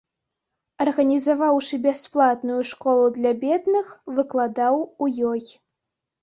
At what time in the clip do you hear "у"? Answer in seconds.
4.83-5.05